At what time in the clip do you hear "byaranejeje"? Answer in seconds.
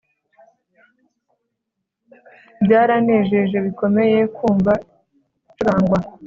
2.63-3.57